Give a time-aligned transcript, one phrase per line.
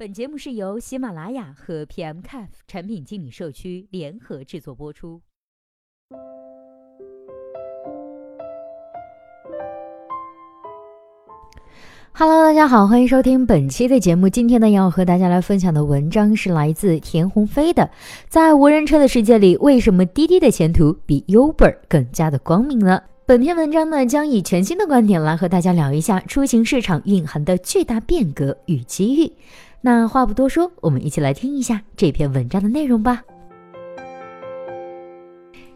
[0.00, 5.20] 本节目是由喜马拉雅和 PMCAF 产品经理社区联合制作播出。
[12.12, 14.26] Hello，大家好，欢迎收听本期的节目。
[14.26, 17.90] 今天呢，要和大家来分享的文章是来自田鸿飞的。
[18.26, 23.02] 在无人车的世界里，为什么滴滴的前途比 Uber 更加的光明呢？
[23.26, 29.30] 本篇文章呢，将以全新的观点来和大家聊一下出行市场蕴含的巨大变革与机遇。
[29.82, 33.22] 那话不多说，我们一起来听一下这篇文章的内容吧。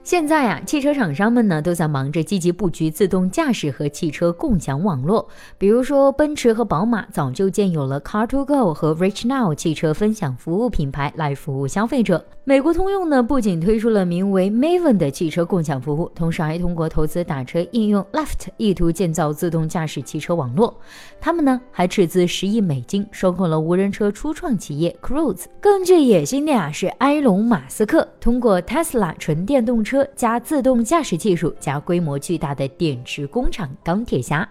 [0.03, 5.27] 现在啊，汽车厂商们呢都在忙着积极布局自动驾驶和汽车共享网络。
[5.57, 12.23] 比如说，奔驰和宝马早就建有了 Car2Go 和 Rich Now 汽车分享服务品牌来服务消费者。
[12.47, 20.79] 美国通用呢不仅推出了名为 Maven 的汽车共享服务，同时还通过投资打车应用 Left 意图建造自动驾驶汽车网络。
[21.19, 25.45] 他们呢还斥资十亿美金收购了无人车初创企业 Cruise。
[25.59, 29.85] 更具野心的呀是埃隆·马斯克，通过 Tesla 纯电动。
[29.85, 34.49] 车加自动驾驶技术加规模巨大的电池工厂钢铁侠，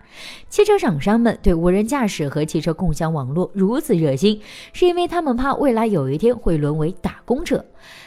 [0.48, 4.40] 汽车厂商们对无人驾驶和汽车共享网络如此热心，
[4.72, 7.66] 是因为他们怕未来有一天会沦为打工者。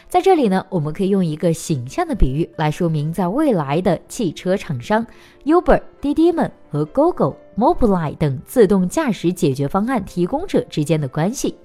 [0.09, 5.05] 在这里呢，我们可以用一个形象的比喻来说明，在未来的汽车厂商
[5.43, 11.55] Uber、滴滴们和 Google、Mobileye 等自动驾驶解决方案提供者之间的关系。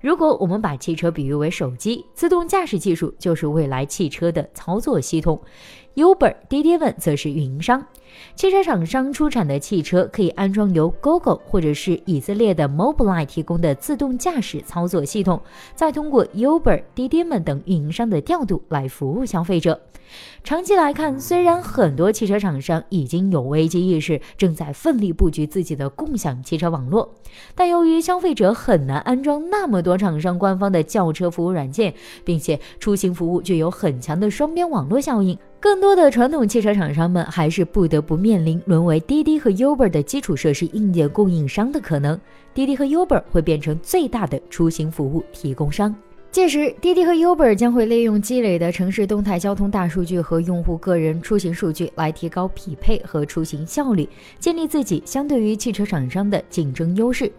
[0.00, 5.40] 如果我们把汽车比喻为手机，自动驾驶技术就是未来汽车的操作系统
[5.96, 7.84] ，Uber、滴滴们则是运营商。
[8.36, 15.40] 汽车厂商出产的汽车可以安装由 Google 或者是以色列的 Mobileye 提供的自动驾驶操作系统，
[15.74, 19.80] 再通过 Uber、滴滴们等运营商的调度来服务消费者。
[20.44, 27.12] 长期来看，虽然很多汽车厂商已经有危机意识，正在奋力布局自己的共享汽车网络，
[27.54, 31.92] 但由于消费者很难安装那么多厂商官方的轿车服务软件，
[32.22, 35.36] 并且出行服务具有很强的双边网络效应。
[35.64, 42.20] 更多的传统汽车厂商们还是不得不面临沦为滴滴和 Uber 的基础设施硬件供应商的可能。
[42.52, 45.96] 滴滴和 Uber 会变成最大的出行服务提供商。
[46.34, 54.08] 届时，滴滴和 Uber 将会利用积累的城市动态交通大数据和用户个人出行数据来提高匹配和出行效率，
[54.40, 57.30] 建立自己相对于汽车厂商的竞争优势。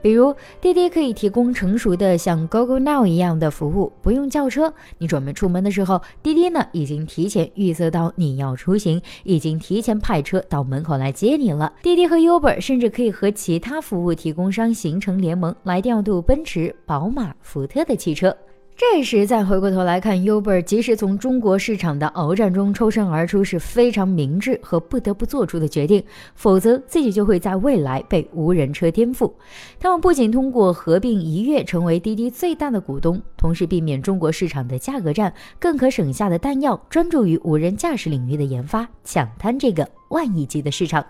[0.00, 11.72] 比如，滴滴可以提供成熟的像 Google Now 一样的服务，不用叫车，你准备出门的时候，滴滴呢已经提前预测到你要出行，已经提前派车到门口来接你了。
[11.82, 18.36] 滴滴和 Uber 甚至可以和其他服务提供商形成联盟，来调度奔驰、宝马、福特的汽车。
[18.76, 26.02] 这时再回过头来看，Uber 即时从中国市场的鏖战中抽身而出是非常明智和不得不做出的决定，
[26.34, 29.32] 否则自己就会在未来被无人车颠覆。
[29.78, 41.04] 他们不仅通过合并一跃成为滴滴最大的股东，同时避免中国市场的价格战，更可省下的弹药专注于无人驾驶领域的研发，抢滩这个万亿级的市场。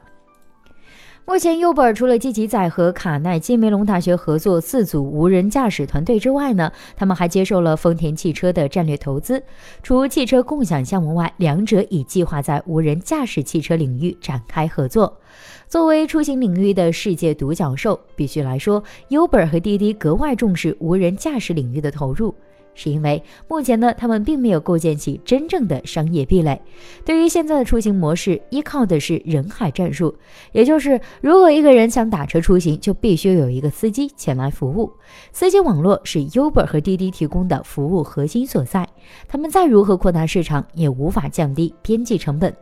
[1.26, 9.42] 目前，Uber 除了积极在和卡耐基梅隆大学合作四组无人驾驶团队之外呢，他们还接受了丰田汽车的战略投资。
[9.82, 15.18] 除汽车共享项目外，两者已计划在无人驾驶汽车领域展开合作。
[15.66, 22.34] 作为出行领域的世界独角兽，必须来说，Uber 和滴滴格外重视无人驾驶领域的投入。
[22.74, 26.60] 是因为目前呢，他们并没有构建起真正的商业壁垒。
[27.04, 30.14] 对于现在的出行模式，依靠的是人海战术，
[30.52, 34.92] 也就是如果一个人想打车出行，就必须有一个司机前来服务。
[35.32, 38.88] 司机网络是 Uber 和滴滴提供的服务核心所在，
[39.28, 42.54] 他们再如何扩大市场，也无法降低边际成本。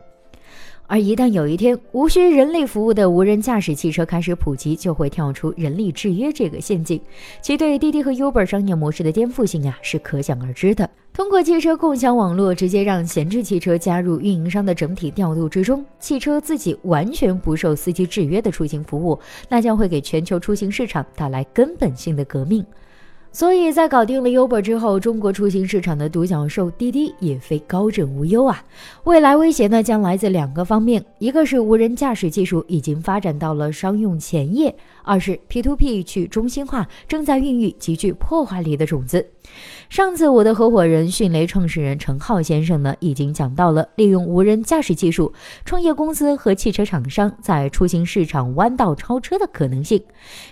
[0.85, 6.99] 而一旦有一天无需人力服务的无人驾驶汽车开始普及，就会跳出人力制约这个陷阱，
[7.41, 10.89] 其对滴滴和 Uber 商业模式的颠覆性啊是可想而知的。
[11.13, 19.17] 通过汽车共享网络直接让闲置汽车加入运营商的整体调度之中，汽车自己完全不受司机制约的出行服务，
[19.47, 22.65] 那将会给全球出行市场带来根本性的革命。
[23.35, 28.63] 所以在搞定了 Uber 之后，中国出行市场的独角兽滴滴也非高枕无忧啊。
[29.05, 39.29] 未来威胁呢将来自两个方面，一个是无人驾驶技术已经发展到了商用前夜，二是 P2P 去中心化正在孕育极具破坏力的种子。
[39.89, 45.31] 上次我的合伙人迅雷创始人陈浩先生呢，已经讲到了利用无人驾驶技术，
[45.65, 50.01] 创业公司和汽车厂商在出行市场弯道超车的可能性。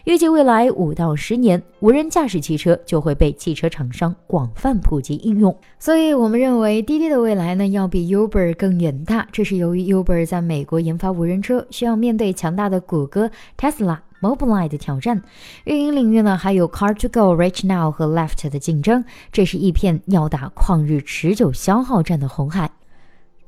[0.04, 5.56] 预计未来五到十年，无人驾驶汽车就会被汽车厂商广泛普及应用。
[5.80, 9.28] 所以，我们认为滴滴的未来呢，要比 Uber 更远大。
[9.32, 14.00] 这是由于 Uber 在美国研发无人车，需要面对强大的谷歌、Tesla。
[14.22, 15.22] Mobileye 的挑战。
[15.66, 19.04] 运营领域呢，还有 Car to Go、Reach Now 和 Left 的竞争。
[19.32, 22.70] 这是一片要打旷日持久消耗战的红海。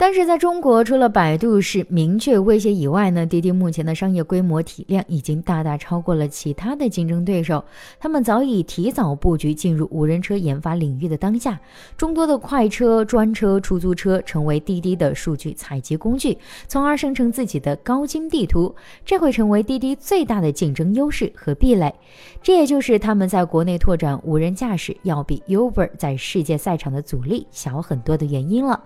[0.06, 7.64] 但是在中国，除了百度是明确威胁以外呢，滴滴目前的商业规模体量已经大大超过了其他的竞争对手。
[8.02, 11.58] 他们早已提早布局进入无人车研发领域的当下，
[11.96, 18.76] 众多的快车、专车、出租车成为滴滴的数据采集工具，从而生成自己的高精地图。
[19.06, 21.96] 这会成为滴滴最大的竞争优势和壁垒。
[22.42, 28.84] 这也就是他们在国内拓展无人驾驶要比 Uber 在世界赛场的阻力小很多的原因了。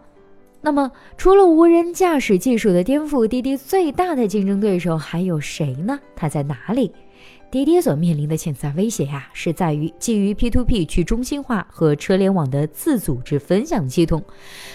[0.59, 5.99] 那么，除了无人驾驶技术的颠覆，滴滴最大的竞争对手还有谁呢？
[6.15, 6.91] 它在哪里？
[7.49, 14.21] 滴滴所面临的潜在威胁呀，是在于基于 P2P 去中心化和车联网的自组织分享系统。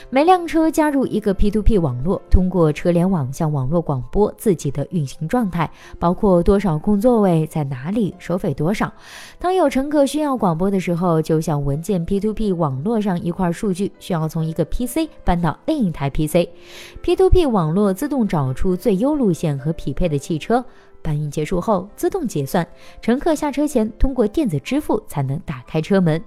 [0.08, 8.90] 每辆车加入一个 P2P 网络，通过车联网向网络广播自己的运行状态，包括多少空座位，在哪里，收费多少。
[9.38, 20.64] 当有乘客需要广播的时候，就像文件 P2P 网络上一块数据需要从一个 PC 搬到另一台 PC，P2P 网络自动找出最优路线和匹配的汽车。
[21.02, 22.66] 搬运结束后自动结算，
[23.00, 26.22] 乘客下车前通过电子支付才能打开车门。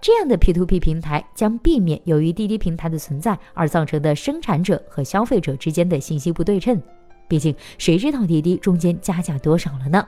[0.00, 6.80] 这样的 P to P 平台将避免由于滴滴平台的存在而造成的生产者和消费者之间的信息不对称。
[7.28, 10.06] 毕竟，谁知道滴滴中间加价多少了呢？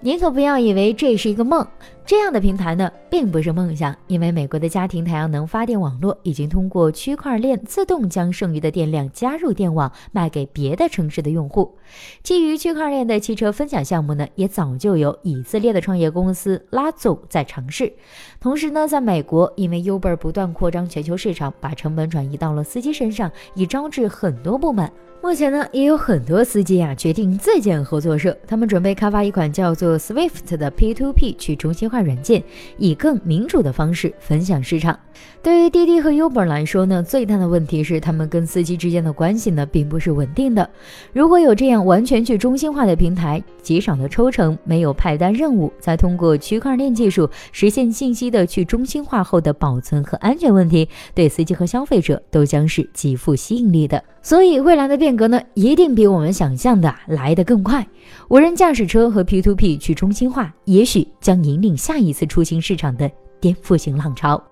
[0.00, 1.66] 您可不要以为这是一个梦，
[2.06, 11.76] 这样的平台呢，并不是梦想，因为美国的家庭太阳能发电网络已经通过区块链自动将剩余的电量加入电网，卖给别的城市的用户。
[12.22, 17.92] 基于区块链的汽车分享项目呢，也早就有以色列的创业公司拉祖在尝试。
[18.38, 24.92] 同时呢，在美国，因为 Uber 不断扩张全球市场，把成本转移到了司机身上，已招致很多不满。
[25.20, 32.42] 目前呢，也有很多司机啊决定自建合作社，他们准备开发一款叫做 Swift 的 P2P 去中心化软件，
[32.76, 34.98] 以更民主的方式分享市场。
[35.42, 40.68] 对于滴滴和 Uber 来说呢，最大的问题是他们跟司机之间的关系呢并不是稳定的。
[41.12, 54.02] 如果有这样完全去中心化的平台，极少的抽成，没有派单任务，再通过区块链技术实现信息的去中心化后的保存和安全问题，对司机和消费者都将是极富吸引力的。
[54.20, 57.86] 所以未来的变革呢，一定比我们想象的来得更快。
[58.28, 63.10] 无人驾驶车和 P2P 去中心化，也许将引领下一次出行市场的
[63.40, 64.42] 颠覆性浪潮。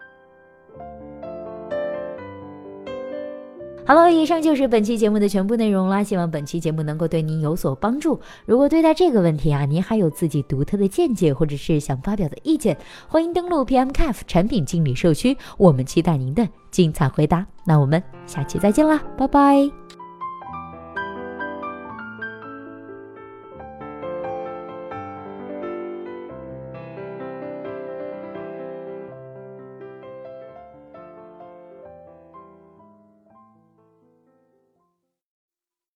[3.88, 6.02] 好了，以上就是本期节目的全部内容啦。
[6.02, 8.20] 希望本期节目能够对您有所帮助。
[8.44, 12.76] 如果对待这个问题啊，您还有自己独特的见解，或者是想发表的意见，
[13.06, 17.46] 欢迎登录 PMCAF 产品经理社区，我们期待您的精彩回答。
[17.64, 19.85] 那我们下期再见啦，拜拜。